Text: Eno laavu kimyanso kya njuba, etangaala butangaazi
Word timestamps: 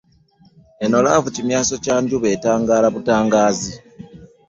Eno 0.83 0.97
laavu 1.05 1.29
kimyanso 1.35 1.75
kya 1.83 1.95
njuba, 2.01 2.27
etangaala 2.35 2.87
butangaazi 2.95 3.73